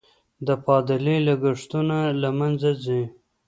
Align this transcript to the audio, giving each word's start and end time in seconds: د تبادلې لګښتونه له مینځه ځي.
د 0.47 0.49
تبادلې 0.59 1.15
لګښتونه 1.27 1.97
له 2.21 2.29
مینځه 2.37 2.71
ځي. 2.83 3.01